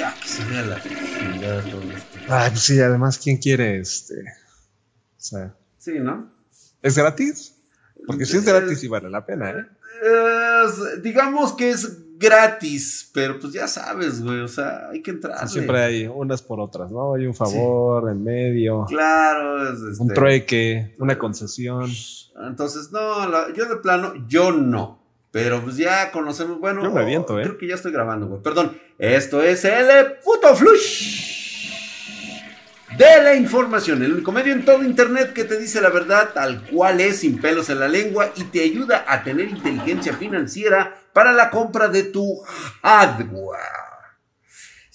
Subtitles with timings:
[0.00, 2.18] Ya, que se vea la chingada todo esto.
[2.28, 4.14] Ah, pues sí, además, ¿quién quiere este?
[4.22, 4.24] O
[5.18, 6.30] sea, Sí, ¿no?
[6.82, 7.54] ¿es gratis?
[8.06, 9.66] Porque si es gratis sí vale la pena, ¿eh?
[10.64, 15.46] Es- digamos que es gratis, pero pues ya sabes, güey, o sea, hay que entrar.
[15.48, 17.14] Siempre hay unas por otras, ¿no?
[17.14, 21.90] Hay un favor en medio, Claro, es un este, trueque, una concesión.
[22.46, 24.98] Entonces, no, la- yo de plano, yo no.
[25.32, 27.44] Pero pues ya conocemos, bueno, Yo me aviento, ¿eh?
[27.44, 28.42] creo que ya estoy grabando, güey.
[28.42, 31.30] Perdón, esto es el puto flush
[32.98, 36.62] de la información, el único medio en todo internet que te dice la verdad tal
[36.66, 41.32] cual es, sin pelos en la lengua y te ayuda a tener inteligencia financiera para
[41.32, 42.42] la compra de tu
[42.82, 43.89] hardware.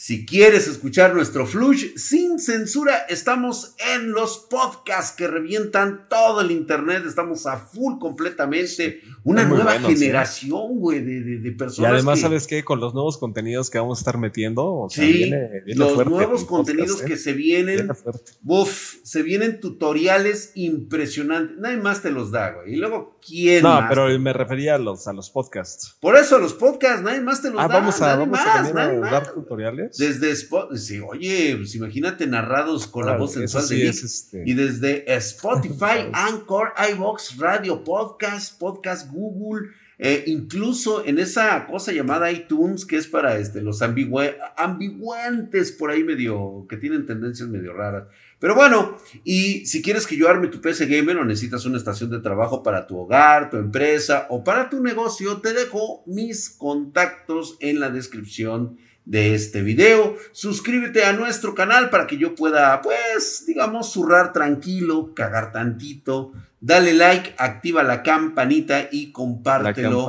[0.08, 6.52] Si quieres escuchar nuestro flush sin censura, estamos en los podcasts que revientan todo el
[6.52, 7.02] internet.
[7.08, 9.02] Estamos a full completamente.
[9.24, 11.94] Una nueva generación, güey, de, de- de Y personas.
[11.94, 12.64] además, que- ¿sabes qué?
[12.64, 15.94] Con los nuevos contenidos que vamos a estar metiendo, o sea, Sí, viene- viene los
[15.96, 17.06] fuerte nuevos podcast, contenidos ¿eh?
[17.06, 17.76] que se vienen.
[17.78, 18.32] Viene fuerte.
[18.46, 21.58] Uf, se vienen tutoriales impresionantes.
[21.58, 22.74] Nadie más te los da, güey.
[22.74, 23.90] Y luego, ¿quién No, más?
[23.90, 25.98] pero me refería a los, a los podcasts.
[26.00, 27.80] Por eso los podcasts, nadie más te los Ah, da.
[27.80, 29.12] vamos a, nadie vamos a más, nadie a más.
[29.12, 29.95] dar tutoriales.
[30.00, 34.44] Desde Spotify, sí, oye, pues imagínate narrados con la voz sensual sí de es, este,
[34.46, 42.30] Y desde Spotify, Anchor, iBox, Radio Podcast, Podcast Google, eh, incluso en esa cosa llamada
[42.32, 47.74] iTunes, que es para este, los ambigüe- ambiguantes por ahí medio, que tienen tendencias medio
[47.74, 48.04] raras.
[48.40, 52.10] Pero bueno, y si quieres que yo arme tu PC Gamer o necesitas una estación
[52.12, 57.56] de trabajo para tu hogar, tu empresa o para tu negocio, te dejo mis contactos
[57.62, 60.18] en la descripción de este video.
[60.32, 66.34] Suscríbete a nuestro canal para que yo pueda, pues, digamos, zurrar tranquilo, cagar tantito.
[66.60, 70.08] Dale like, activa la campanita y compártelo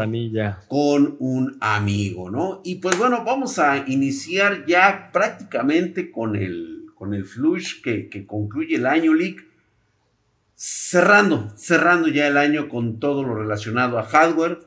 [0.69, 2.63] con un amigo, ¿no?
[2.65, 8.25] Y pues bueno, vamos a iniciar ya prácticamente con el, con el flush que, que
[8.27, 9.47] concluye el año league.
[10.55, 14.61] Cerrando, cerrando ya el año con todo lo relacionado a hardware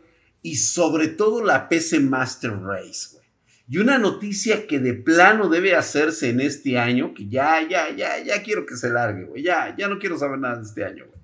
[0.44, 3.19] y sobre todo la PC Master Race.
[3.69, 8.18] Y una noticia que de plano debe hacerse en este año, que ya, ya, ya,
[8.18, 9.44] ya quiero que se largue, güey.
[9.44, 11.19] Ya, ya no quiero saber nada de este año, güey.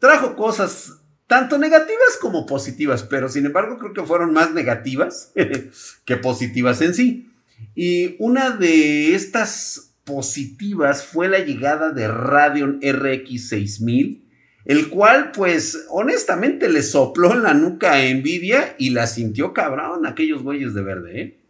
[0.00, 5.32] Trajo cosas tanto negativas como positivas, pero sin embargo creo que fueron más negativas
[6.04, 7.30] que positivas en sí.
[7.76, 14.24] Y una de estas positivas fue la llegada de Radeon RX 6000,
[14.64, 20.04] el cual pues honestamente le sopló en la nuca a Nvidia y la sintió cabrón
[20.04, 21.45] aquellos güeyes de verde, ¿eh?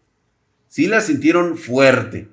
[0.77, 2.29] Sí la sintieron fuerte.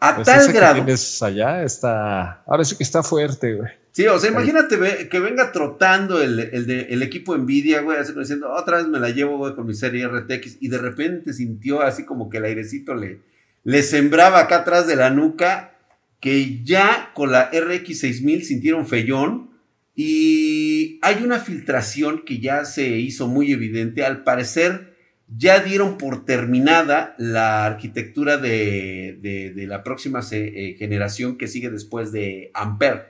[0.00, 0.76] A Pues tal que grado.
[0.76, 2.42] tienes allá está.
[2.46, 3.70] Ahora sí que está fuerte, güey.
[3.90, 4.78] Sí, o sea, imagínate
[5.10, 8.86] que venga trotando el, el, de- el equipo Nvidia, güey, así como diciendo, otra vez
[8.88, 12.38] me la llevo, güey, con mi serie RTX, y de repente sintió así como que
[12.38, 13.20] el airecito le,
[13.64, 15.74] le sembraba acá atrás de la nuca,
[16.18, 19.50] que ya con la RX 6000 sintieron feyón,
[19.94, 24.91] y hay una filtración que ya se hizo muy evidente, al parecer
[25.36, 31.70] ya dieron por terminada la arquitectura de, de- de la próxima eh, generación que sigue
[31.70, 33.02] después de Ampere.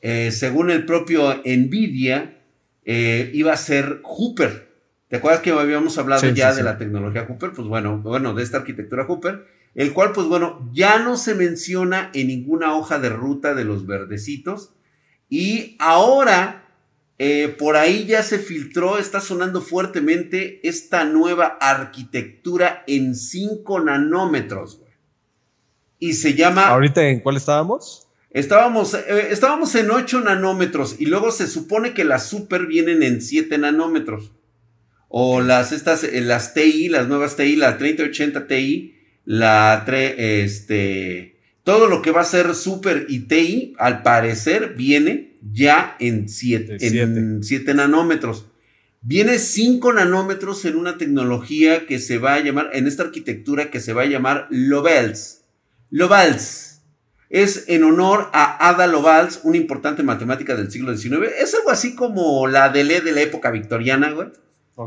[0.00, 2.38] Eh, según el propio Nvidia,
[2.84, 4.68] eh, iba a ser Hooper.
[5.08, 6.64] ¿Te acuerdas que habíamos hablado Sí, ya sí, de sí.
[6.64, 7.52] la tecnología Hooper?
[7.52, 12.10] Pues bueno, bueno, de esta arquitectura Hooper, el cual, pues bueno, ya no se menciona
[12.14, 14.74] en ninguna hoja de ruta de los verdecitos.
[15.30, 16.67] Y ahora,
[17.18, 24.78] eh, por ahí ya se filtró, está sonando fuertemente esta nueva arquitectura en 5 nanómetros,
[24.78, 24.92] güey.
[25.98, 26.68] Y se llama...
[26.68, 28.06] ¿Ahorita en cuál estábamos?
[28.30, 33.20] Estábamos, eh, estábamos en 8 nanómetros y luego se supone que las super vienen en
[33.20, 34.32] 7 nanómetros.
[35.08, 41.36] O las estas, eh, las TI, las nuevas TI, la 3080 Ti, la tre- este,
[41.64, 46.72] todo lo que va a ser super y TI, al parecer viene ya en 7
[46.74, 47.02] De siete.
[47.02, 48.46] en 7 nanómetros.
[49.00, 53.80] Viene 5 nanómetros en una tecnología que se va a llamar, en esta arquitectura que
[53.80, 55.42] se va a llamar Lovels.
[55.90, 56.82] Lovels
[57.30, 61.30] es en honor a Ada Lovelace, una importante matemática del siglo XIX.
[61.40, 64.28] Es algo así como la Deleuze de la época victoriana, güey.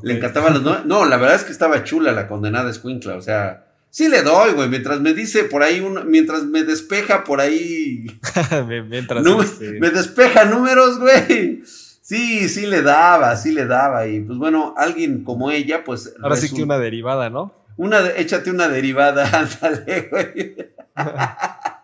[0.03, 3.21] Le encantaban los no, no, la verdad es que estaba chula la condenada escuincla, o
[3.21, 7.39] sea, sí le doy, güey, mientras me dice por ahí, un, mientras me despeja por
[7.39, 8.07] ahí,
[8.89, 9.23] Mientras.
[9.23, 11.61] no, este, me despeja números, güey.
[12.01, 14.07] Sí, sí le daba, sí le daba.
[14.07, 16.13] Y pues bueno, alguien como ella, pues.
[16.23, 17.61] ahora sí que una derivada, ¿no?
[17.77, 20.55] una échate una derivada, ándale, güey.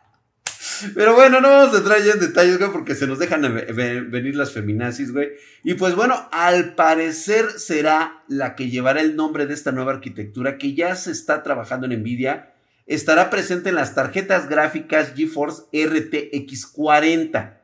[0.96, 3.72] Pero bueno, no vamos a entrar ya en detalles, güey, porque se nos dejan ve-
[3.74, 5.30] ve- venir las feminazis, güey.
[5.64, 10.58] Y pues bueno, al parecer será la que llevará el nombre de esta nueva arquitectura
[10.58, 12.54] que ya se está trabajando en Nvidia.
[12.86, 17.62] estará presente en las tarjetas gráficas GeForce RTX 40.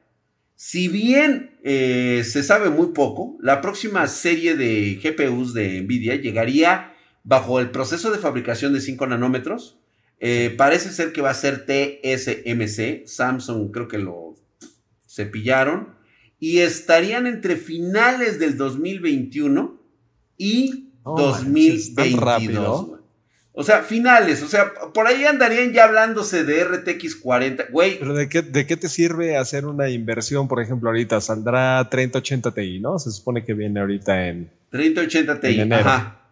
[0.56, 6.94] Si bien eh, se sabe muy poco, la próxima serie de GPUs de Nvidia llegaría
[7.24, 9.80] bajo el proceso de fabricación de 5 nanómetros.
[10.26, 13.06] Eh, parece ser que va a ser TSMC.
[13.06, 14.36] Samsung creo que lo
[15.06, 15.96] cepillaron.
[16.40, 19.82] Y estarían entre finales del 2021
[20.38, 23.00] y 2022.
[23.56, 28.00] O sea, finales, o sea, por ahí andarían ya hablándose de RTX 40, güey.
[28.00, 31.20] Pero ¿de qué, ¿de qué te sirve hacer una inversión, por ejemplo, ahorita?
[31.20, 32.98] Saldrá 3080 Ti, ¿no?
[32.98, 34.50] Se supone que viene ahorita en...
[34.72, 36.23] 3080 Ti, ajá.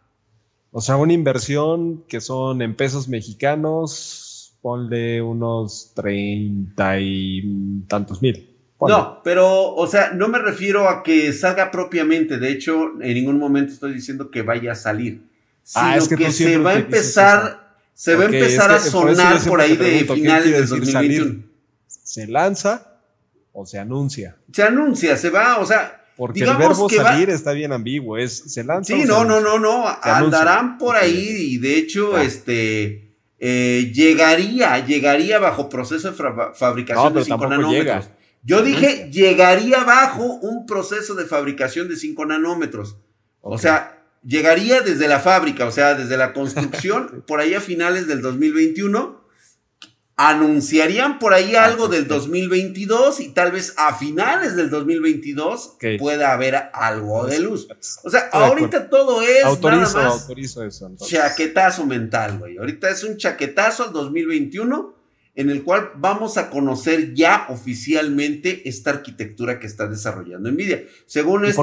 [0.71, 8.47] O sea, una inversión que son en pesos mexicanos, ponle unos 30 y tantos mil.
[8.79, 12.39] No, pero, o sea, no me refiero a que salga propiamente.
[12.39, 15.29] De hecho, en ningún momento estoy diciendo que vaya a salir.
[15.75, 19.75] Ah, sino que, se va a empezar, se va a empezar a sonar por ahí
[19.75, 21.43] de finales del 2021.
[21.87, 22.97] ¿Se lanza
[23.53, 24.37] o se anuncia?
[24.51, 26.00] Se anuncia, se va, o sea.
[26.17, 28.93] Porque el verbo salir está bien ambiguo, es se lanza.
[28.93, 35.39] Sí, no, no, no, no, andarán por ahí y de hecho, este, eh, llegaría, llegaría
[35.39, 36.15] bajo proceso de
[36.53, 38.09] fabricación de 5 nanómetros.
[38.43, 42.97] Yo dije, llegaría bajo un proceso de fabricación de 5 nanómetros.
[43.41, 48.07] O sea, llegaría desde la fábrica, o sea, desde la construcción, por ahí a finales
[48.07, 49.20] del 2021.
[50.17, 56.33] Anunciarían por ahí ah, algo del 2022 y tal vez a finales del 2022 pueda
[56.33, 57.67] haber algo de luz.
[58.03, 62.57] O sea, ahorita todo es autorizo, nada más autorizo eso, chaquetazo mental, güey.
[62.57, 65.00] Ahorita es un chaquetazo al 2021
[65.33, 70.83] en el cual vamos a conocer ya oficialmente esta arquitectura que está desarrollando Nvidia.
[71.05, 71.55] Según este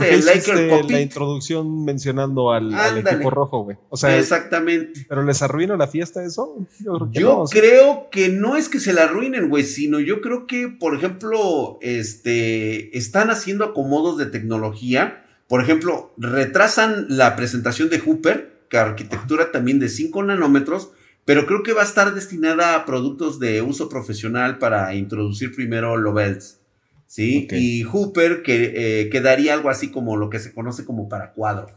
[0.69, 3.77] ¿por la introducción mencionando al, equipo rojo, güey.
[3.91, 5.05] O sea, exactamente.
[5.07, 6.67] ¿Pero les arruina la fiesta eso?
[7.13, 10.95] Yo creo que, no, es que se la arruinen, güey, sino yo creo que, por
[10.95, 15.27] ejemplo, este, están haciendo acomodos de tecnología.
[15.47, 20.91] Por ejemplo, retrasan la presentación de Hooper, que arquitectura también de 5 nanómetros,
[21.29, 25.95] pero creo que va a estar destinada a productos de uso profesional para introducir primero
[25.99, 26.59] Lovels,
[27.07, 27.47] ¿sí?
[27.51, 28.73] Y Hooper que
[29.03, 31.69] eh, quedaría algo así como lo que se conoce como para cuadro.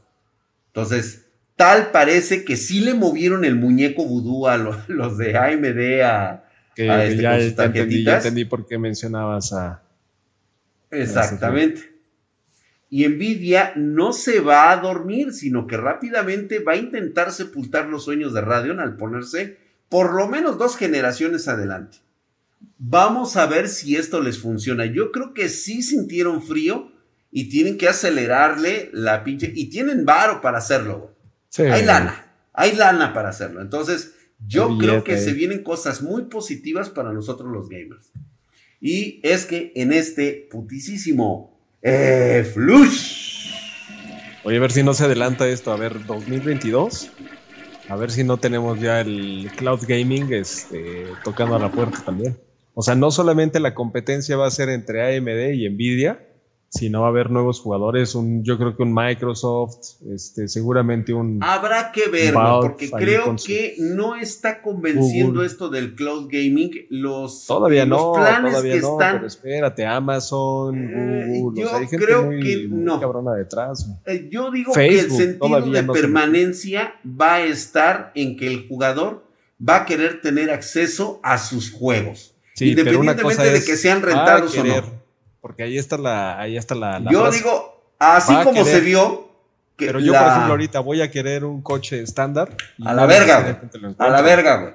[0.68, 1.26] Entonces,
[1.58, 4.56] tal parece que sí le movieron el muñeco vudú a
[4.88, 6.46] los de AMD a,
[6.78, 9.84] este, ya, entendí, ya entendí por qué mencionabas a...
[10.92, 11.91] Exactamente.
[12.94, 18.04] Y Nvidia no se va a dormir, sino que rápidamente va a intentar sepultar los
[18.04, 19.58] sueños de Radeon al ponerse
[19.88, 22.00] por lo menos dos generaciones adelante.
[22.78, 24.86] Vamos a ver si esto les funciona.
[24.86, 26.92] Yo creo que sí sintieron frío
[27.32, 29.54] y tienen que acelerarle la pinche.
[29.56, 31.16] Y tienen varo para hacerlo.
[31.58, 33.62] Hay lana, hay lana para hacerlo.
[33.62, 34.16] Entonces,
[34.46, 38.12] yo creo que se vienen cosas muy positivas para nosotros los gamers.
[38.82, 43.22] Y es que en este putisísimo eh, Flush.
[44.44, 45.72] Oye, a ver si no se adelanta esto.
[45.72, 47.12] A ver, 2022.
[47.90, 52.38] A ver si no tenemos ya el cloud gaming este, tocando a la puerta también.
[52.74, 56.26] O sea, no solamente la competencia va a ser entre AMD y Nvidia,
[56.72, 61.14] si no va a haber nuevos jugadores, un, yo creo que un Microsoft, este, seguramente
[61.14, 61.44] un...
[61.44, 66.72] Habrá que ver, porque creo que no está convenciendo esto del cloud gaming.
[66.90, 69.16] Los, todavía no, planes que están...
[69.18, 71.62] Pero espérate, Amazon, eh, Google,
[71.92, 73.02] yo creo que no.
[73.02, 73.90] cabrona detrás.
[74.06, 79.26] Eh, yo digo que el sentido de permanencia va a estar en que el jugador
[79.62, 82.34] va a querer tener acceso a sus juegos.
[82.58, 85.01] independientemente de que sean rentados o no.
[85.42, 86.40] Porque ahí está la.
[86.40, 89.30] Ahí está la, yo digo, así como se vio.
[89.76, 92.56] Que pero yo, por ejemplo, ahorita voy a querer un coche estándar.
[92.86, 93.96] A la verga, güey.
[93.98, 94.74] A la verga, güey.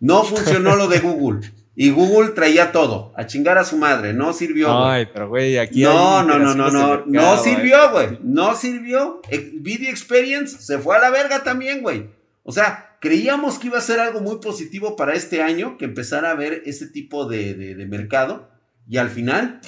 [0.00, 1.50] No funcionó lo de Google.
[1.74, 3.12] Y Google traía todo.
[3.16, 4.12] A chingar a su madre.
[4.14, 4.84] No sirvió.
[4.84, 5.82] Ay, pero güey, aquí.
[5.82, 7.04] No, no, no, no, no.
[7.06, 8.18] No sirvió, güey.
[8.22, 9.20] No sirvió.
[9.54, 12.10] Video Experience se fue a la verga también, güey.
[12.42, 16.30] O sea, creíamos que iba a ser algo muy positivo para este año, que empezara
[16.30, 18.48] a ver ese tipo de, de mercado.
[18.88, 19.60] Y al final,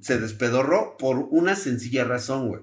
[0.00, 2.62] se despedorró por una sencilla razón, güey.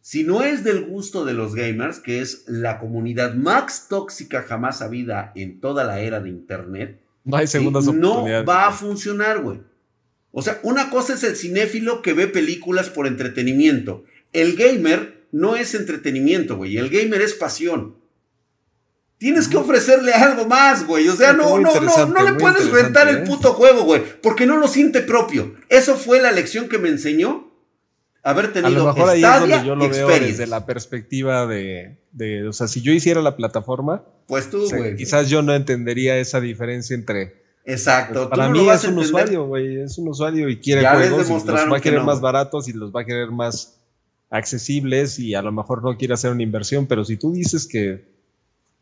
[0.00, 4.82] Si no es del gusto de los gamers, que es la comunidad más tóxica jamás
[4.82, 9.60] habida en toda la era de Internet, no, hay segundas no va a funcionar, güey.
[10.30, 14.04] O sea, una cosa es el cinéfilo que ve películas por entretenimiento.
[14.32, 16.76] El gamer no es entretenimiento, güey.
[16.76, 17.96] El gamer es pasión.
[19.18, 21.08] Tienes que ofrecerle algo más, güey.
[21.08, 23.24] O sea, no, no, no, no le puedes rentar el ¿eh?
[23.26, 24.02] puto juego, güey.
[24.22, 25.54] Porque no lo siente propio.
[25.68, 27.54] Eso fue la lección que me enseñó
[28.24, 31.98] haber tenido a lo mejor ahí es donde yo lo veo desde la perspectiva de,
[32.10, 34.96] de, o sea, si yo hiciera la plataforma, pues tú, güey.
[34.96, 38.28] quizás yo no entendería esa diferencia entre Exacto.
[38.28, 41.46] Pues, para mí es un usuario, güey, es un usuario y quiere juegos y los
[41.46, 43.80] va a querer más baratos y los va a querer más
[44.30, 48.13] accesibles y a lo mejor no quiere hacer una inversión, pero si tú dices que,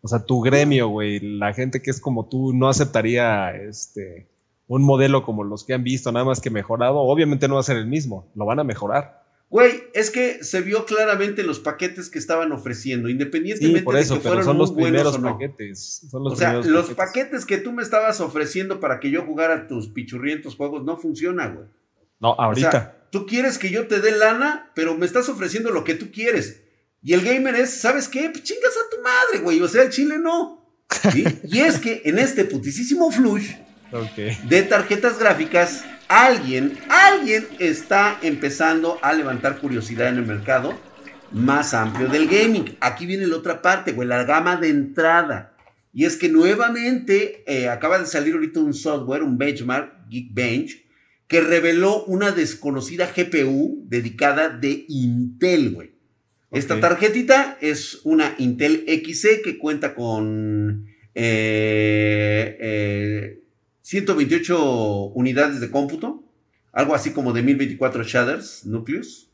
[0.03, 4.29] o sea, tu gremio, güey, la gente que es como tú no aceptaría este
[4.67, 7.65] un modelo como los que han visto, nada más que mejorado, obviamente no va a
[7.65, 9.23] ser el mismo, lo van a mejorar.
[9.51, 14.21] Güey, es que se vio claramente los paquetes que estaban ofreciendo, independientemente por eso, de
[14.21, 16.09] que fueran son los primeros paquetes.
[16.11, 17.45] o sea, los paquetes.
[17.45, 21.67] que tú me estabas ofreciendo para que yo jugara tus pichurrientos juegos no funciona, güey.
[22.19, 22.69] No, ahorita.
[22.69, 25.97] O sea, tú quieres que yo te dé lana, pero me estás ofreciendo lo que
[25.97, 26.63] tú quieres.
[27.03, 28.31] Y el gamer es, ¿sabes qué?
[28.31, 29.61] Pues chingas a tu madre, güey.
[29.61, 30.77] O sea, el chile no.
[31.45, 33.51] y es que en este putisísimo flush
[34.49, 40.79] de tarjetas gráficas alguien, alguien está empezando a levantar curiosidad en el mercado
[41.33, 42.77] más amplio del gaming.
[42.81, 45.57] Aquí viene la otra parte, güey, la gama de entrada.
[45.93, 50.87] Y es que nuevamente eh, acaba de salir ahorita un software, un benchmark, Geekbench,
[51.27, 55.92] que reveló una desconocida GPU dedicada de Intel, güey.
[56.53, 63.43] Esta tarjetita es una Intel XC que cuenta con eh, eh,
[63.81, 66.23] 128 unidades de cómputo,
[66.73, 69.31] algo así como de 1024 shaders núcleos,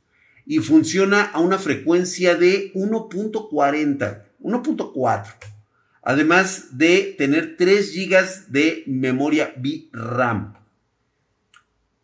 [0.47, 5.25] y funciona a una frecuencia de 1.40, 1.4,
[6.03, 10.55] además de tener 3 GB de memoria VRAM.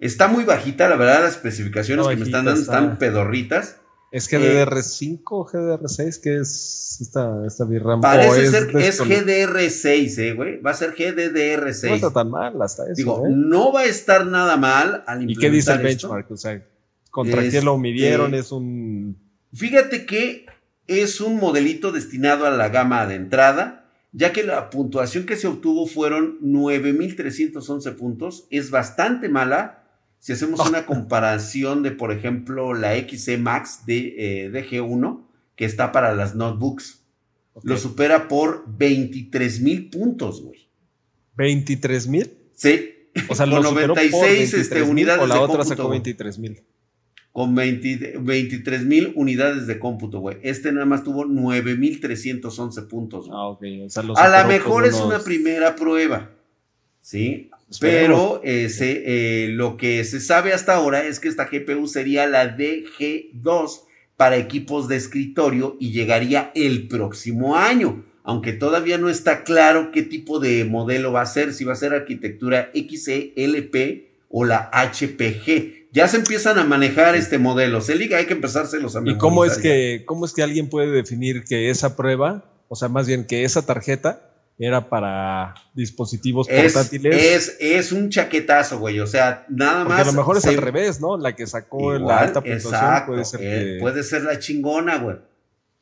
[0.00, 3.76] Está muy bajita, la verdad, las especificaciones que me están dando están pedorritas.
[4.14, 6.20] ¿Es GDR5 o GDR6?
[6.22, 8.00] ¿Qué es esta, esta VRAM?
[8.00, 10.60] Parece ser que es GDR6, eh, güey.
[10.60, 11.88] Va a ser GDDR6.
[11.88, 12.94] No está tan mal hasta eso.
[12.94, 13.30] Digo, ¿eh?
[13.34, 16.30] no va a estar nada mal al ¿Y qué dice el benchmark?
[16.30, 16.64] O sea,
[17.10, 18.34] ¿contra qué lo midieron?
[18.34, 19.18] Es un.
[19.52, 20.46] Fíjate que
[20.86, 25.48] es un modelito destinado a la gama de entrada, ya que la puntuación que se
[25.48, 28.46] obtuvo fueron 9311 puntos.
[28.52, 29.83] Es bastante mala
[30.24, 35.22] si hacemos una comparación de, por ejemplo, la XC Max de, eh, G1,
[35.54, 37.04] que está para las notebooks,
[37.62, 40.66] lo supera por 23 mil puntos, güey.
[41.36, 42.32] ¿23 mil?
[42.54, 43.10] Sí.
[43.28, 46.62] O sea, con 96 este, unidades o la otra sacó 23 mil.
[47.30, 50.38] Con 23 mil unidades de cómputo, güey.
[50.42, 53.28] Este nada más tuvo 9,311 puntos.
[53.30, 53.62] Ah, ok.
[54.16, 56.30] A lo mejor es una primera prueba.
[57.02, 57.50] ¿Sí?
[57.80, 62.56] Pero ese, eh, lo que se sabe hasta ahora es que esta GPU sería la
[62.56, 63.80] DG2
[64.16, 70.02] para equipos de escritorio y llegaría el próximo año, aunque todavía no está claro qué
[70.02, 75.90] tipo de modelo va a ser, si va a ser arquitectura XLP o la HPG.
[75.92, 77.80] Ya se empiezan a manejar este modelo.
[77.80, 80.90] Se liga, hay que empezárselos a ¿Y cómo es que cómo es que alguien puede
[80.90, 87.14] definir que esa prueba, o sea, más bien que esa tarjeta era para dispositivos portátiles.
[87.14, 89.00] Es, es un chaquetazo, güey.
[89.00, 90.00] O sea, nada más.
[90.00, 91.16] a lo mejor es al revés, ¿no?
[91.16, 93.40] La que sacó la alta puntuación puede ser.
[93.42, 95.16] Eh, puede ser la chingona, güey.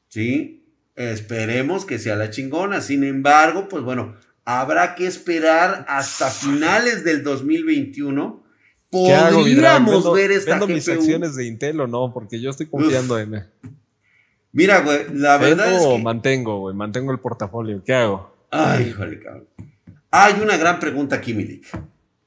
[0.09, 0.65] Sí.
[0.97, 2.81] Esperemos que sea la chingona.
[2.81, 8.43] Sin embargo, pues bueno, habrá que esperar hasta finales del 2021.
[8.91, 12.13] Podríamos ver esta ¿Vendo mis acciones de Intel o no?
[12.13, 13.47] Porque yo estoy confiando en.
[14.53, 15.99] Mira, güey, la verdad es que...
[15.99, 17.83] mantengo, güey, mantengo el portafolio.
[17.85, 18.32] ¿Qué hago?
[18.55, 19.49] Ay, híjole, cabrón.
[20.11, 21.67] Hay una gran pregunta aquí, Milik.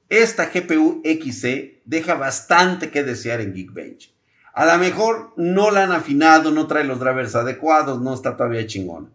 [0.09, 4.11] Esta GPU XC deja bastante que desear en Geekbench.
[4.51, 8.65] A lo mejor no la han afinado, no trae los drivers adecuados, no está todavía
[8.65, 9.11] chingón.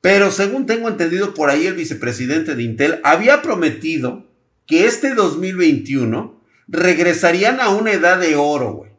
[0.00, 4.26] Pero según tengo entendido por ahí, el vicepresidente de Intel había prometido
[4.66, 8.92] que este 2021 regresarían a una edad de oro, güey.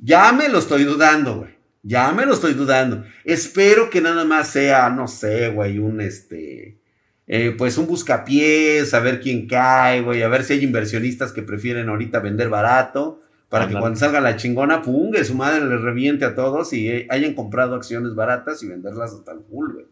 [0.00, 1.53] Ya me lo estoy dudando, güey.
[1.86, 3.04] Ya me lo estoy dudando.
[3.24, 6.78] Espero que nada más sea, no sé, güey, un este.
[7.26, 11.42] Eh, pues un buscapiés, a ver quién cae, güey, a ver si hay inversionistas que
[11.42, 16.24] prefieren ahorita vender barato, para que cuando salga la chingona, pungue, su madre le reviente
[16.24, 19.86] a todos y eh, hayan comprado acciones baratas y venderlas hasta el full, güey.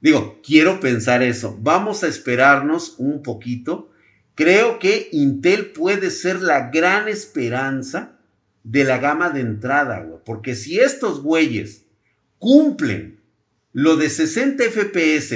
[0.00, 1.58] Digo, quiero pensar eso.
[1.60, 3.90] Vamos a esperarnos un poquito.
[4.34, 8.19] Creo que Intel puede ser la gran esperanza
[8.62, 10.20] de la gama de entrada, güey.
[10.24, 11.86] Porque si estos güeyes
[12.38, 13.20] cumplen
[13.72, 15.32] lo de 60 FPS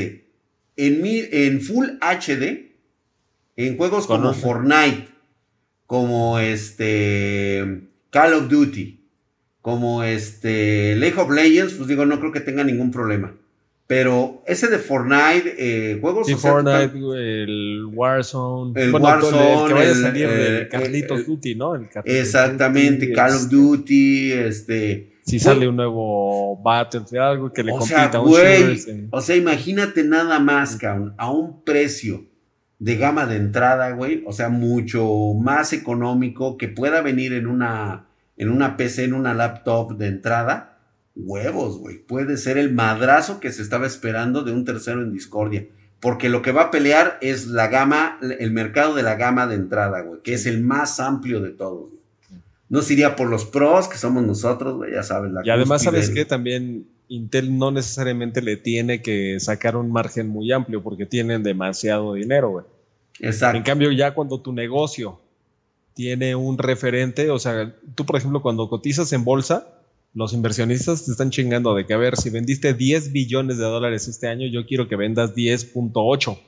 [0.77, 2.73] en, en Full HD,
[3.57, 5.09] en juegos como Fortnite,
[5.87, 9.01] como este Call of Duty,
[9.61, 13.37] como este League of Legends, pues digo, no creo que tenga ningún problema.
[13.87, 16.27] Pero ese de Fortnite, eh, juegos.
[16.27, 16.93] Sí, Fortnite,
[17.45, 18.81] el Warzone.
[18.81, 19.63] El Warzone.
[19.63, 21.75] El que vaya a salir el, Carlitos Duty, ¿no?
[22.05, 25.11] exactamente, Call of Duty, este.
[25.27, 30.05] Si sale un nuevo Battlefield, algo que le compita a un güey, O sea, imagínate
[30.05, 32.25] nada más, cabrón, a un precio
[32.79, 34.23] de gama de entrada, güey.
[34.27, 35.07] O sea, mucho
[35.39, 40.74] más económico que pueda venir en una, en una PC, en una laptop de entrada
[41.17, 41.99] huevos, güey.
[41.99, 45.67] Puede ser el madrazo que se estaba esperando de un tercero en discordia.
[46.01, 49.55] Porque lo que va a pelear es la gama, el mercado de la gama de
[49.55, 51.91] entrada, güey, que es el más amplio de todos.
[52.69, 55.33] No se iría por los pros, que somos nosotros, güey, ya sabes.
[55.33, 56.25] La y además, ¿sabes qué?
[56.25, 62.15] También Intel no necesariamente le tiene que sacar un margen muy amplio porque tienen demasiado
[62.15, 62.67] dinero, güey.
[63.21, 63.57] Exacto.
[63.57, 65.21] En cambio, ya cuando tu negocio
[65.95, 69.74] tiene un referente, o sea, tú, por ejemplo, cuando cotizas en bolsa,
[70.15, 74.07] los inversionistas te están chingando de que, a ver, si vendiste 10 billones de dólares
[74.07, 76.39] este año, yo quiero que vendas 10.8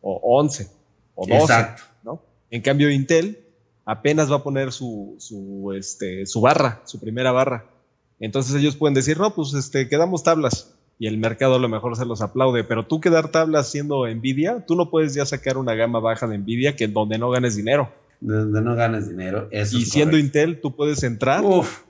[0.00, 0.68] o 11
[1.16, 1.40] o 12.
[1.40, 1.82] Exacto.
[2.04, 2.22] ¿no?
[2.50, 3.40] En cambio, Intel
[3.84, 7.66] apenas va a poner su, su, este, su barra, su primera barra.
[8.20, 10.74] Entonces ellos pueden decir, no, pues este, quedamos tablas.
[11.00, 12.64] Y el mercado a lo mejor se los aplaude.
[12.64, 16.38] Pero tú quedar tablas siendo Nvidia, tú no puedes ya sacar una gama baja de
[16.38, 17.92] Nvidia que donde no ganes dinero.
[18.20, 19.48] Donde no ganes dinero.
[19.50, 21.44] Eso y siendo Intel, tú puedes entrar.
[21.44, 21.87] Uf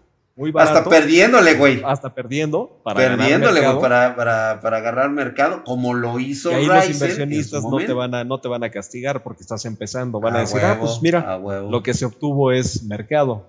[0.57, 1.83] hasta perdiéndole, güey.
[1.85, 2.81] Hasta perdiendo.
[2.85, 7.79] Para perdiéndole, güey, para, para, agarrar mercado, como lo hizo y ahí los inversionistas no
[7.79, 10.21] te, van a, no te van a castigar porque estás empezando.
[10.21, 13.47] Van a, decir, ah, pues mira, lo que se obtuvo es mercado.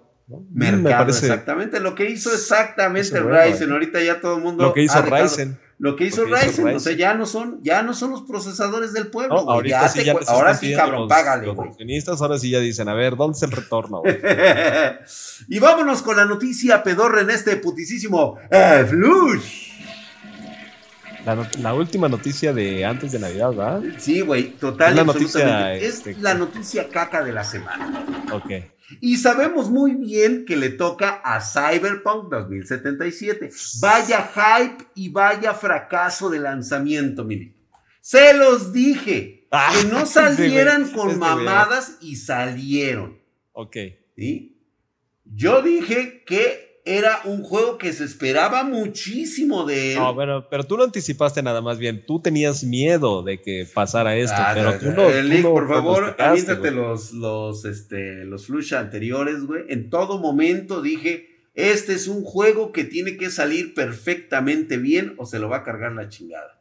[0.51, 1.79] Mercado, exactamente.
[1.79, 3.71] Lo que hizo exactamente Ryzen.
[3.71, 4.63] Ahorita ya todo el mundo.
[4.63, 5.57] Lo que hizo Ryzen.
[5.79, 9.07] Lo que hizo Ryzen, o sea, ya no son, ya no son los procesadores del
[9.07, 9.49] pueblo.
[9.49, 11.47] ahorita sí, ahora sí, cabrón, págale.
[11.47, 14.01] Los inversionistas ahora sí ya dicen, a ver, ¿dónde es el retorno?
[15.47, 19.68] y vámonos con la noticia pedorra en este putisísimo eh, Flush.
[21.35, 23.81] La, última noticia de antes de Navidad, ¿verdad?
[23.97, 24.91] Sí, güey, total.
[24.91, 28.25] Es la noticia, es este, la noticia caca de la semana.
[28.31, 28.51] Ok.
[29.01, 33.51] Y sabemos muy bien que le toca a Cyberpunk 2077.
[33.81, 37.55] Vaya hype y vaya fracaso de lanzamiento, Mili.
[38.01, 39.47] Se los dije.
[39.51, 43.19] Ah, que no salieran con mamadas y salieron.
[43.53, 43.77] Ok.
[44.15, 44.57] ¿Sí?
[45.25, 49.99] Yo dije que era un juego que se esperaba muchísimo de él.
[49.99, 52.03] No, pero, pero tú lo anticipaste nada más bien.
[52.03, 55.51] Tú tenías miedo de que pasara esto, ah, pero tú no.
[55.51, 59.65] por favor, avíntate los, los, este, los flush anteriores, güey.
[59.69, 65.27] En todo momento dije, este es un juego que tiene que salir perfectamente bien o
[65.27, 66.59] se lo va a cargar la chingada.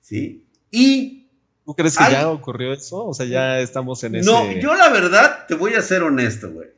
[0.00, 0.48] ¿Sí?
[0.72, 1.28] Y...
[1.64, 3.04] ¿Tú crees que ya ocurrió eso?
[3.06, 4.28] O sea, ya estamos en ese...
[4.28, 6.70] No, yo la verdad, te voy a ser honesto, güey.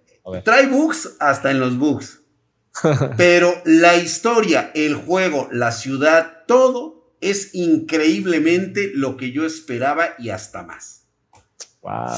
[0.44, 2.19] Trae bugs hasta en los bugs.
[3.16, 10.30] Pero la historia, el juego, la ciudad, todo es increíblemente lo que yo esperaba y
[10.30, 11.00] hasta más.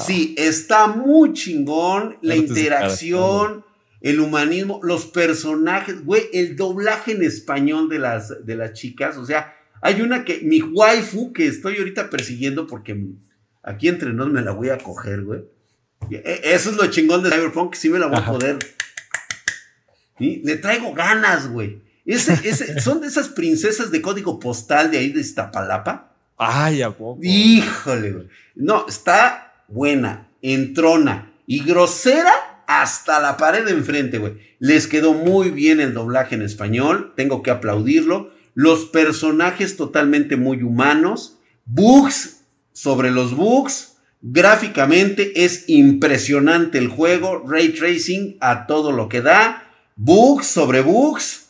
[0.05, 3.65] Sí, está muy chingón la interacción,
[4.01, 9.17] el humanismo, los personajes, güey, el doblaje en español de las, de las chicas.
[9.17, 13.01] O sea, hay una que, mi waifu, que estoy ahorita persiguiendo porque
[13.63, 15.43] aquí entre nos me la voy a coger, güey.
[16.11, 18.59] E, eso es lo chingón de Cyberpunk, que sí me la voy a poder
[20.19, 21.81] le traigo ganas, güey.
[22.79, 26.11] son de esas princesas de código postal de ahí de Iztapalapa.
[26.37, 27.19] Ay, ¿a poco?
[27.23, 28.27] Híjole, güey.
[28.55, 32.31] No, está buena, entrona y grosera
[32.67, 34.33] hasta la pared de enfrente, güey.
[34.59, 38.31] Les quedó muy bien el doblaje en español, tengo que aplaudirlo.
[38.55, 43.97] Los personajes totalmente muy humanos, bugs sobre los bugs.
[44.21, 49.62] Gráficamente es impresionante el juego, ray tracing a todo lo que da
[49.95, 51.43] bugs sobre bugs,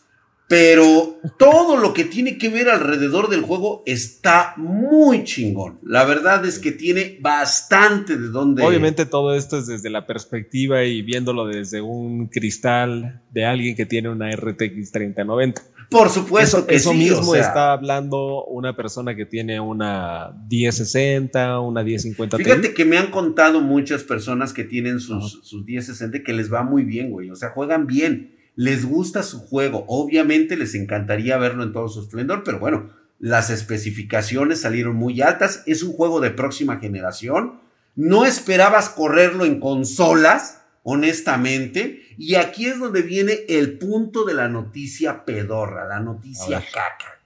[0.48, 5.80] pero todo lo que tiene que ver alrededor del juego está muy chingón.
[5.82, 8.64] La verdad es que tiene bastante de dónde.
[8.64, 13.86] Obviamente todo esto es desde la perspectiva y viéndolo desde un cristal de alguien que
[13.86, 15.62] tiene una RTX 3090.
[15.90, 21.84] Por supuesto eso, que eso mismo está hablando una persona que tiene una 1060, una
[21.84, 22.38] 1050.
[22.38, 26.64] Fíjate que me han contado muchas personas que tienen sus, sus 1060 que les va
[26.64, 27.30] muy bien, güey.
[27.30, 29.86] O sea, juegan bien, les gusta su juego.
[29.88, 32.89] Obviamente les encantaría verlo en todo su esplendor, pero bueno,
[33.20, 35.63] las especificaciones salieron muy altas.
[35.66, 37.60] Es un juego de próxima generación.
[37.96, 42.02] No esperabas correrlo en consolas honestamente.
[42.18, 47.20] Y aquí es donde viene el punto de la noticia pedorra, la noticia caca.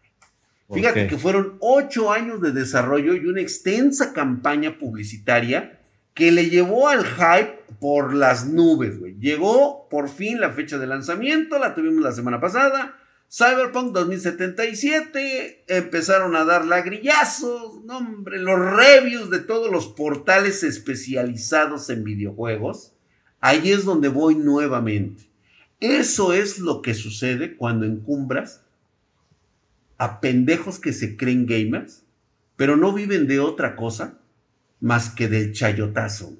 [0.71, 5.76] Fíjate que fueron ocho años de desarrollo y una extensa campaña publicitaria
[6.17, 9.15] que le llevó al hype por las nubes, güey.
[9.19, 12.97] Llegó por fin la fecha de lanzamiento, la tuvimos la semana pasada.
[13.29, 21.87] Cyberpunk 2077, empezaron a dar lagrillazos, no hombre, los reviews de todos los portales especializados
[21.91, 22.93] en videojuegos.
[23.39, 25.29] Ahí es donde voy nuevamente.
[25.79, 28.63] Eso es lo que sucede cuando encumbras
[29.99, 32.05] a pendejos que se creen gamers,
[32.55, 34.17] pero no viven de otra cosa
[34.79, 36.37] más que del chayotazo.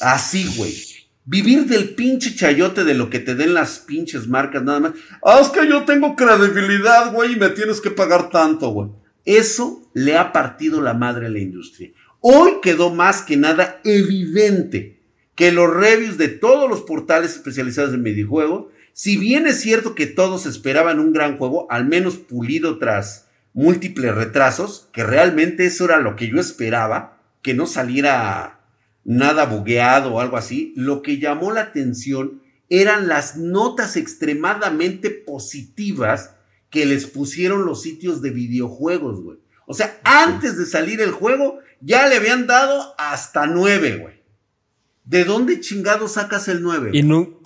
[0.00, 0.74] Así, güey.
[1.24, 4.92] Vivir del pinche chayote de lo que te den las pinches marcas nada más.
[5.22, 8.88] Ah, es que yo tengo credibilidad, güey, y me tienes que pagar tanto, güey.
[9.24, 11.92] Eso le ha partido la madre a la industria.
[12.20, 15.00] Hoy quedó más que nada evidente
[15.34, 20.06] que los reviews de todos los portales especializados en videojuegos, si bien es cierto que
[20.06, 25.98] todos esperaban un gran juego, al menos pulido tras múltiples retrasos, que realmente eso era
[25.98, 28.60] lo que yo esperaba, que no saliera
[29.04, 36.36] nada bugueado o algo así, lo que llamó la atención eran las notas extremadamente positivas
[36.70, 39.38] que les pusieron los sitios de videojuegos, güey.
[39.66, 44.20] O sea, antes de salir el juego, ya le habían dado hasta nueve, güey.
[45.04, 46.90] ¿De dónde chingado sacas el nueve?
[46.92, 47.00] Y,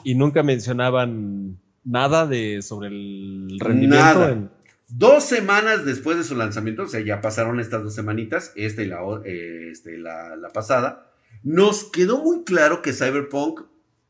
[0.04, 4.50] y, nunca mencionaban nada de sobre el rendimiento.
[4.96, 8.87] Dos semanas después de su lanzamiento, o sea, ya pasaron estas dos semanitas, esta y
[8.87, 11.11] la, eh, este, la, la pasada,
[11.42, 13.62] nos quedó muy claro que Cyberpunk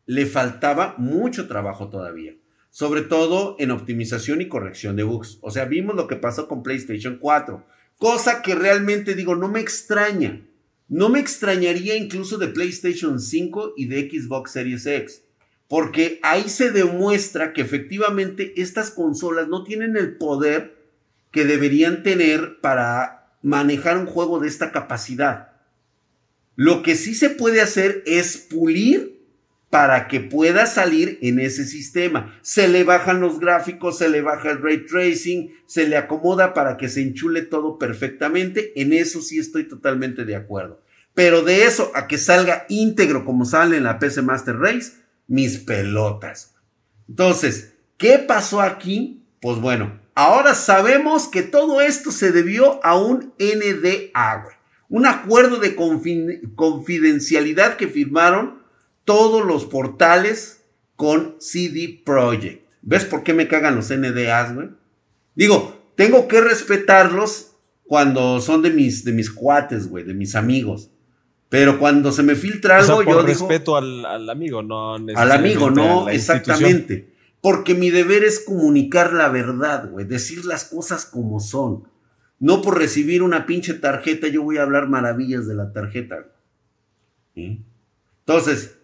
[0.04, 2.34] le faltaba mucho trabajo todavía,
[2.68, 5.38] sobre todo en optimización y corrección de bugs.
[5.40, 7.64] O sea, vimos lo que pasó con PlayStation 4,
[7.96, 10.46] cosa que realmente digo, no me extraña.
[10.88, 15.23] No me extrañaría incluso de PlayStation 5 y de Xbox Series X,
[15.68, 20.76] porque ahí se demuestra que efectivamente estas consolas no tienen el poder
[21.30, 25.52] que deberían tener para manejar un juego de esta capacidad.
[26.56, 29.14] Lo que sí se puede hacer es pulir
[29.74, 32.38] para que pueda salir en ese sistema.
[32.42, 36.76] Se le bajan los gráficos, se le baja el ray tracing, se le acomoda para
[36.76, 38.72] que se enchule todo perfectamente.
[38.80, 40.80] En eso sí estoy totalmente de acuerdo.
[41.12, 44.92] Pero de eso a que salga íntegro como sale en la PC Master Race,
[45.26, 46.54] mis pelotas.
[47.08, 49.22] Entonces, ¿qué pasó aquí?
[49.40, 54.48] Pues bueno, ahora sabemos que todo esto se debió a un NDA,
[54.88, 55.76] un acuerdo de
[56.54, 58.62] confidencialidad que firmaron
[59.04, 60.62] todos los portales
[60.96, 62.64] con CD Projekt.
[62.82, 64.70] ¿Ves por qué me cagan los NDAs, güey?
[65.34, 67.52] Digo, tengo que respetarlos
[67.84, 70.90] cuando son de mis, de mis cuates, güey, de mis amigos.
[71.54, 76.08] Pero cuando se me filtra algo, yo respeto al, al, amigo, no Al amigo, no,
[76.08, 77.14] exactamente.
[77.40, 81.84] Porque mi deber es comunicar la verdad, güey, decir las cosas como son.
[82.40, 86.26] No por recibir una pinche tarjeta yo voy a hablar maravillas de la tarjeta.
[87.36, 88.76] Entonces,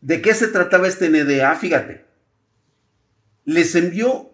[0.00, 1.56] ¿de qué se trataba este NDA?
[1.56, 2.06] Fíjate.
[3.44, 4.30] Les envió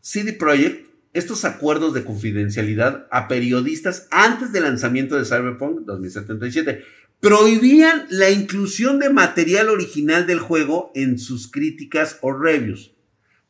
[0.00, 6.84] CD Projekt estos acuerdos de confidencialidad a periodistas antes del lanzamiento de Cyberpunk 2077.
[7.20, 12.94] Prohibían la inclusión de material original del juego en sus críticas o reviews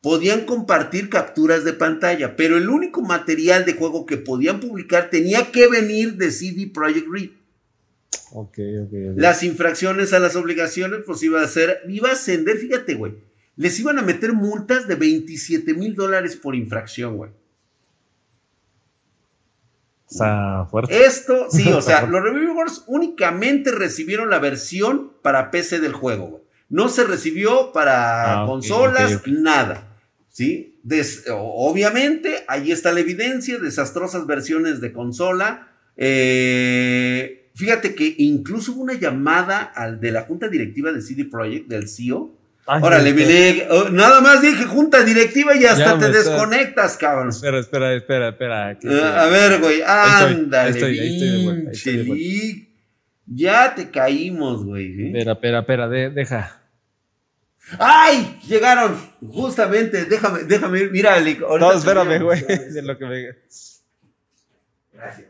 [0.05, 5.51] podían compartir capturas de pantalla, pero el único material de juego que podían publicar tenía
[5.51, 7.29] que venir de CD Projekt Red.
[9.15, 13.13] Las infracciones a las obligaciones, pues iba a ser, iba a ascender, fíjate, güey.
[13.55, 17.31] Les iban a meter multas de 27 mil dólares por infracción, güey.
[20.09, 21.05] Está fuerte.
[21.05, 26.43] Esto, sí, o sea, los reviewers únicamente recibieron la versión para PC del juego, güey.
[26.69, 29.95] No se recibió para ah, consolas, nada.
[30.29, 30.81] ¿sí?
[31.31, 35.69] obviamente, ahí está la evidencia, desastrosas versiones de consola.
[35.95, 41.67] Eh, fíjate que incluso hubo una llamada al de la junta directiva de CD Projekt,
[41.67, 42.33] del CEO.
[42.67, 47.29] Órale, oh, nada más dije junta directiva y hasta te desconectas, cabrón.
[47.29, 48.77] Espera, espera, espera, espera.
[49.03, 50.79] Ah, a ver, güey, ándale,
[53.27, 55.07] Ya te caímos, güey.
[55.07, 56.61] Espera, espera, espera, deja.
[57.79, 58.39] ¡Ay!
[58.47, 58.95] Llegaron.
[59.21, 60.05] Justamente.
[60.05, 60.89] Déjame, déjame.
[60.89, 61.19] Mira,
[61.59, 62.41] No, espérame, güey.
[62.41, 63.35] De lo que me.
[64.93, 65.27] Gracias.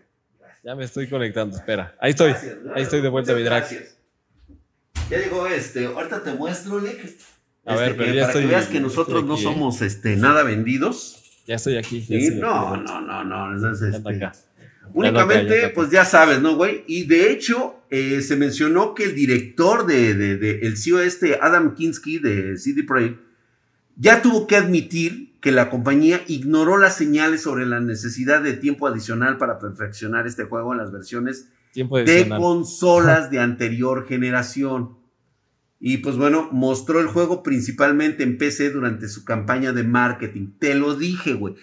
[0.64, 1.58] Ya me estoy conectando.
[1.58, 1.96] Espera.
[2.00, 2.34] Ahí estoy.
[2.76, 3.66] Ahí estoy de vuelta mi drag.
[5.10, 5.86] Ya llegó este.
[5.86, 7.16] Ahorita te muestro, Lick.
[7.66, 11.22] A ver, este, pero ya para que veas que nosotros no somos este, nada vendidos.
[11.48, 12.02] Ya estoy aquí.
[12.02, 12.32] ¿Sí?
[12.36, 14.34] no, no, no, no, este, acá.
[14.94, 16.84] Únicamente, pues ya sabes, ¿no, güey?
[16.88, 22.20] Y de hecho, eh, se mencionó que el director de, el CEO este, Adam Kinski
[22.20, 23.20] de CD Projekt,
[23.98, 28.88] ya tuvo que admitir que la compañía ignoró las señales sobre la necesidad de tiempo
[28.88, 34.98] adicional para perfeccionar este juego en las versiones de consolas de anterior generación.
[35.80, 40.54] Y pues bueno, mostró el juego principalmente en PC durante su campaña de marketing.
[40.58, 41.56] Te lo dije, güey.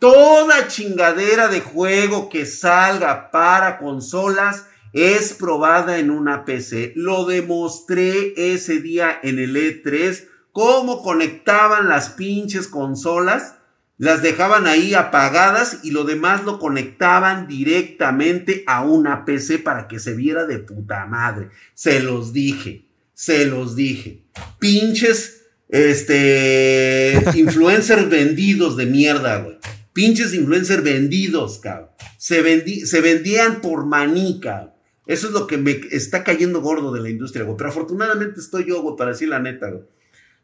[0.00, 6.92] Toda chingadera de juego que salga para consolas es probada en una PC.
[6.96, 13.59] Lo demostré ese día en el E3, cómo conectaban las pinches consolas,
[14.00, 19.98] las dejaban ahí apagadas y lo demás lo conectaban directamente a una PC para que
[19.98, 21.50] se viera de puta madre.
[21.74, 22.86] Se los dije.
[23.12, 24.22] Se los dije.
[24.58, 29.58] Pinches, este, influencers vendidos de mierda, güey.
[29.92, 31.90] Pinches influencers vendidos, cabrón.
[32.16, 34.74] Se, se vendían por manica.
[35.04, 37.58] Eso es lo que me está cayendo gordo de la industria, güey.
[37.58, 39.84] Pero afortunadamente estoy yo, güey, para decir la neta, güey.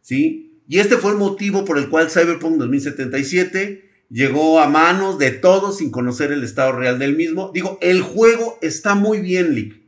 [0.03, 0.56] ¿Sí?
[0.69, 5.79] Y este fue el motivo por el cual Cyberpunk 2077 llegó a manos de todos
[5.79, 7.51] sin conocer el estado real del mismo.
[7.55, 9.81] Digo, el juego está muy bien, Lick.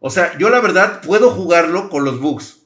[0.00, 2.58] O sea, yo la verdad puedo jugarlo con los bugs.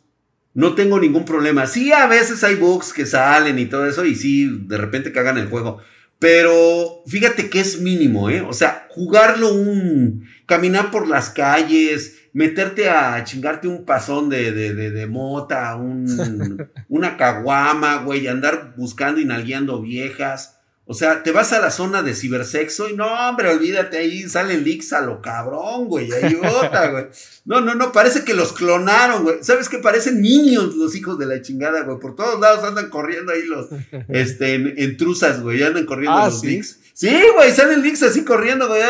[0.54, 1.66] No tengo ningún problema.
[1.66, 5.38] Sí, a veces hay bugs que salen y todo eso, y sí, de repente cagan
[5.38, 5.78] el juego.
[6.18, 8.42] Pero fíjate que es mínimo, ¿eh?
[8.42, 10.28] O sea, jugarlo un.
[10.46, 16.68] caminar por las calles, meterte a chingarte un pasón de, de, de, de mota, un,
[16.88, 20.59] una caguama, güey, andar buscando y nalgueando viejas.
[20.85, 24.59] O sea, te vas a la zona de cibersexo y no, hombre, olvídate, ahí sale
[24.59, 27.07] leaks a lo cabrón, güey, ahí otra, güey.
[27.45, 29.37] No, no, no, parece que los clonaron, güey.
[29.42, 29.79] ¿Sabes qué?
[29.79, 32.01] Parecen niños los hijos de la chingada, güey.
[32.01, 33.68] Por todos lados andan corriendo ahí los,
[34.09, 36.49] este, en, truzas, güey, andan corriendo ah, los ¿sí?
[36.49, 36.81] leaks.
[36.95, 38.83] Sí, güey, salen leaks así corriendo, güey.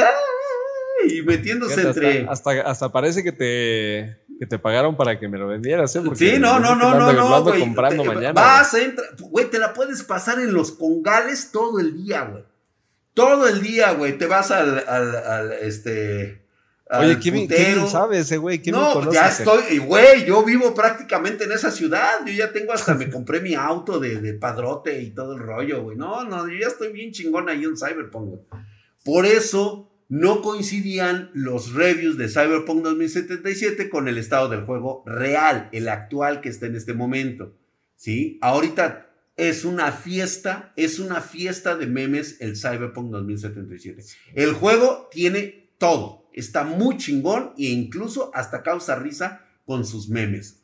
[1.07, 2.27] Y metiéndose entre.
[2.29, 6.03] hasta, hasta parece que te que te pagaron para que me lo vendieras, ¿eh?
[6.17, 7.61] sí, no, no, no, no, no, güey.
[7.61, 8.33] comprando mañana.
[8.33, 12.43] Vas, entra, güey, te la puedes pasar en los congales todo el día, güey.
[13.15, 14.19] Todo el día, güey.
[14.19, 16.43] Te vas al, al, al este.
[16.91, 18.61] Oye, ¿quién, ¿quién sabe ese güey?
[18.61, 19.15] ¿Quién no, conoce?
[19.15, 22.27] ya estoy, güey, yo vivo prácticamente en esa ciudad.
[22.27, 25.85] Yo ya tengo hasta, me compré mi auto de, de padrote y todo el rollo,
[25.85, 25.97] güey.
[25.97, 28.41] No, no, yo ya estoy bien chingón ahí en Cyberpunk, güey.
[29.05, 35.71] Por eso no coincidían los reviews de Cyberpunk 2077 con el estado del juego real,
[35.73, 37.57] el actual que está en este momento.
[37.97, 38.39] ¿Sí?
[38.43, 44.03] Ahorita es una fiesta, es una fiesta de memes el Cyberpunk 2077.
[44.35, 50.63] El juego tiene todo, está muy chingón e incluso hasta causa risa con sus memes.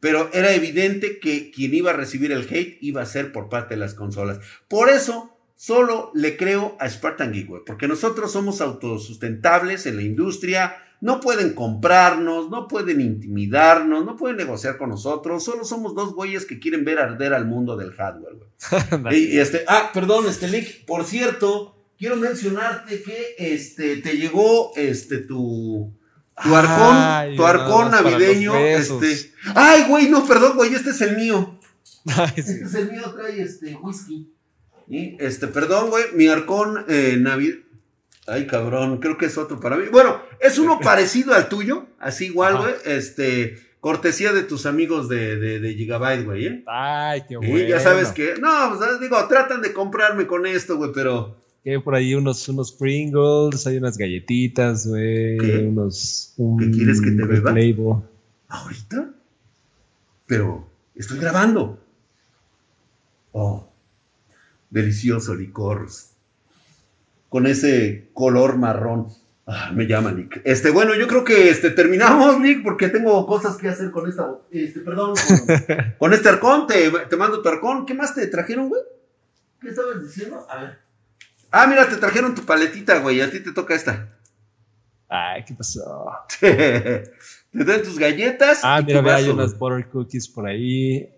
[0.00, 3.74] Pero era evidente que quien iba a recibir el hate iba a ser por parte
[3.74, 4.40] de las consolas.
[4.68, 5.29] Por eso
[5.62, 11.52] Solo le creo a Spartan Geek, porque nosotros somos autosustentables en la industria, no pueden
[11.52, 16.86] comprarnos, no pueden intimidarnos, no pueden negociar con nosotros, solo somos dos güeyes que quieren
[16.86, 19.18] ver arder al mundo del hardware, güey.
[19.34, 20.48] y, este, ah, perdón, este
[20.86, 25.94] por cierto, quiero mencionarte que este te llegó este tu
[26.42, 29.30] tu arcón, tu arcón navideño, este.
[29.54, 31.58] Ay, güey, no, perdón, güey, este es el mío.
[32.34, 34.39] Este es el mío, trae este whisky.
[34.90, 37.58] Y este, perdón, güey, mi arcón eh, Navidad.
[38.26, 39.84] Ay, cabrón, creo que es otro para mí.
[39.90, 42.74] Bueno, es uno parecido al tuyo, así igual, güey.
[42.84, 46.46] Este, cortesía de tus amigos de, de, Gigabyte, güey.
[46.46, 46.64] ¿eh?
[46.66, 47.56] Ay, qué bueno.
[47.56, 51.36] Y ya sabes que, no, pues, digo, tratan de comprarme con esto, güey, pero.
[51.62, 55.38] Que por ahí unos, unos Pringles, hay unas galletitas, güey.
[55.66, 56.34] Unos.
[56.58, 57.54] ¿Qué quieres que te beba?
[58.48, 59.14] ¿Ahorita?
[60.26, 61.78] Pero estoy grabando.
[63.30, 63.69] Oh
[64.70, 65.88] delicioso licor
[67.28, 69.08] con ese color marrón.
[69.46, 70.42] Ah, me llama Nick.
[70.44, 74.28] Este, bueno, yo creo que este, terminamos, Nick, porque tengo cosas que hacer con esta,
[74.50, 75.14] este, perdón,
[75.98, 76.66] con, este arcón.
[76.66, 77.86] Te, te, mando tu arcón.
[77.86, 78.82] ¿Qué más te trajeron, güey?
[79.60, 80.46] ¿Qué estabas diciendo?
[80.48, 80.78] A ver.
[81.50, 83.20] Ah, mira, te trajeron tu paletita, güey.
[83.20, 84.16] A ti te toca esta.
[85.08, 86.12] Ay, ¿qué pasó?
[86.40, 87.10] te
[87.52, 88.60] dan tus galletas.
[88.62, 91.12] Ah, mira, hay unas butter cookies por ahí.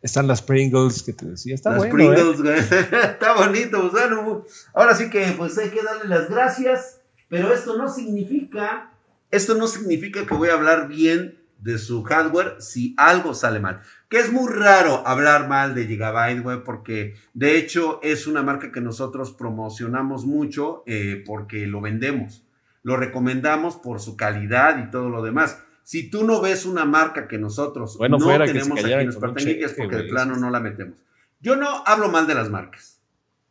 [0.00, 1.54] Están las Pringles que te decía.
[1.54, 2.14] Está las bueno, ¿eh?
[2.14, 2.58] Pringles, güey.
[3.02, 3.90] Está bonito.
[3.90, 7.00] Bueno, ahora sí que pues hay que darle las gracias.
[7.28, 8.92] Pero esto no significa,
[9.30, 13.80] esto no significa que voy a hablar bien de su hardware si algo sale mal.
[14.08, 18.72] Que es muy raro hablar mal de Gigabyte, güey, porque de hecho es una marca
[18.72, 22.44] que nosotros promocionamos mucho eh, porque lo vendemos.
[22.82, 25.58] Lo recomendamos por su calidad y todo lo demás.
[25.88, 29.72] Si tú no ves una marca que nosotros no tenemos aquí en Spartan Geek es
[29.72, 30.98] porque de plano no la metemos.
[31.40, 33.00] Yo no hablo mal de las marcas.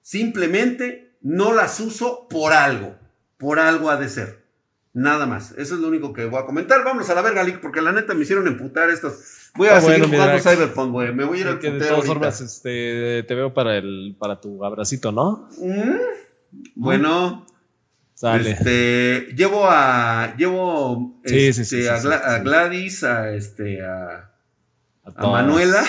[0.04, 2.96] Simplemente no las uso por algo.
[3.38, 4.44] Por algo ha de ser.
[4.94, 5.54] Nada más.
[5.54, 6.84] Eso es lo único que voy a comentar.
[6.84, 9.50] Vamos a la verga, Lick, porque la neta me hicieron emputar estos.
[9.56, 11.12] Voy a ah, seguir jugando Cyberpunk, güey.
[11.16, 14.64] Me voy a ir a De todas formas, este, te veo para el, para tu
[14.64, 15.50] abracito, ¿no?
[15.58, 15.98] Mm,
[16.76, 17.48] bueno.
[18.18, 18.50] Sale.
[18.50, 24.32] Este, llevo a, llevo este, a, Gladys, a este, a,
[25.04, 25.84] a, Manuela.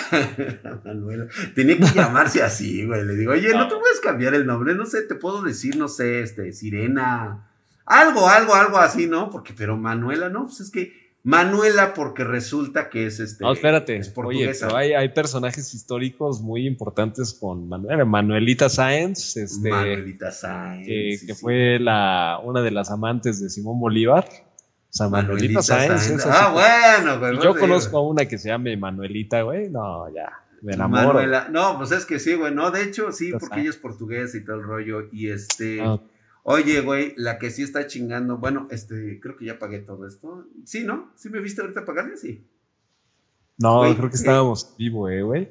[0.85, 1.27] Manuela.
[1.55, 3.07] Tenía que llamarse así, güey.
[3.07, 3.67] Le digo, oye, no.
[3.67, 7.49] te puedes cambiar el nombre, no sé, te puedo decir, no sé, este, Sirena.
[7.87, 9.31] Algo, algo, algo así, ¿no?
[9.31, 13.45] Porque, pero Manuela, no, pues es que Manuela, porque resulta que es este.
[13.45, 14.01] No, espérate.
[14.17, 18.03] Oye, pero hay, personajes históricos muy importantes con Manuela.
[18.07, 19.37] Manuelita Sáenz.
[19.37, 20.87] Este, Manuelita Sáenz.
[20.87, 24.27] Que, fue la, una de las amantes de Simón Bolívar.
[24.27, 26.25] O sea, Manuelita, Sáenz.
[26.25, 27.39] ah, bueno, güey.
[27.45, 29.69] Yo conozco a una que se llame Manuelita, güey.
[29.69, 30.33] No, ya.
[30.63, 31.09] Me enamoro.
[31.09, 31.49] Manuela.
[31.51, 32.55] No, pues es que sí, güey.
[32.55, 35.09] No, de hecho, sí, porque ella es portuguesa y todo el rollo.
[35.13, 35.83] Y este.
[35.83, 36.01] Ah,
[36.51, 38.39] Oye, güey, la que sí está chingando.
[38.39, 40.47] Bueno, este, creo que ya pagué todo esto.
[40.65, 41.13] Sí, ¿no?
[41.15, 42.17] ¿Sí me viste ahorita pagarle?
[42.17, 42.49] Sí.
[43.59, 45.51] No, creo que estábamos vivo, eh, güey.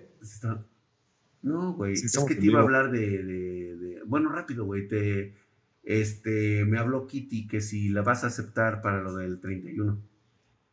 [1.43, 1.93] No, güey.
[1.93, 4.87] es que te iba a hablar de, Bueno, rápido, güey.
[4.87, 5.35] Te.
[5.83, 10.01] Este, me habló Kitty que si la vas a aceptar para lo del 31.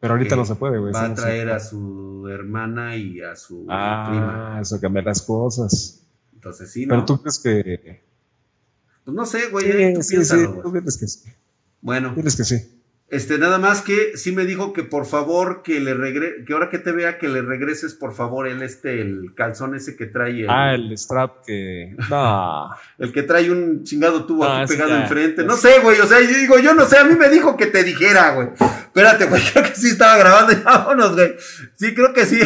[0.00, 0.94] Pero ahorita no se puede, güey.
[0.94, 4.58] Va a traer a su hermana y a su ah, prima.
[4.62, 6.08] eso cambia las cosas.
[6.32, 6.94] Entonces sí, ¿no?
[6.94, 8.13] Pero tú crees que
[9.04, 9.66] pues no sé, güey.
[9.70, 11.20] Sí, tú sí, sí, que sí.
[11.80, 12.14] Bueno.
[12.16, 12.74] Diles que sí.
[13.14, 16.70] Este, nada más que sí me dijo que por favor que le regrese, que ahora
[16.70, 20.46] que te vea que le regreses por favor el este, el calzón ese que trae.
[20.48, 21.94] ah, el strap que.
[22.08, 22.70] No.
[22.98, 25.44] el que trae un chingado tubo aquí pegado enfrente.
[25.44, 27.66] No sé, güey, o sea, yo digo, yo no sé, a mí me dijo que
[27.66, 28.48] te dijera, güey.
[28.58, 31.34] Espérate, güey, creo que sí estaba grabando, vámonos, güey.
[31.76, 32.40] Sí, creo que sí.